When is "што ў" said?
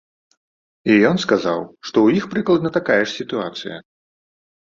1.89-2.21